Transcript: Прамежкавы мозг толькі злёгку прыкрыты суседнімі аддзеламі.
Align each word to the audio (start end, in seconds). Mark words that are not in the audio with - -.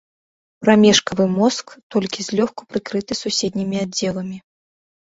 Прамежкавы 0.63 1.27
мозг 1.37 1.75
толькі 1.97 2.27
злёгку 2.31 2.61
прыкрыты 2.73 3.13
суседнімі 3.25 3.75
аддзеламі. 3.85 4.37